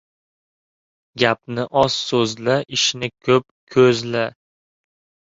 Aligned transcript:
Gapni 1.23 1.65
oz 1.81 1.97
so'zla, 2.05 2.55
ishni 2.77 3.09
ko'p 3.27 3.45
ko'zla. 3.75 4.23